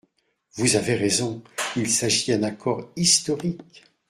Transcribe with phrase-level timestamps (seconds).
[0.55, 1.43] Vous avez raison!
[1.75, 3.83] Il s’agit d’un accord historique.